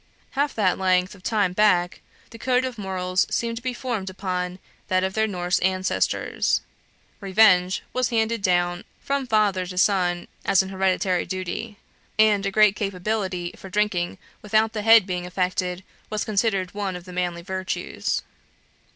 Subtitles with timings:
[0.31, 2.01] Half that length of time back,
[2.31, 6.61] the code of morals seemed to be formed upon that of their Norse ancestors.
[7.19, 11.77] Revenge was handed down from father to son as an hereditary duty;
[12.17, 16.95] and a great capability for drinking without the head being affected was considered as one
[16.95, 18.23] of the manly virtues.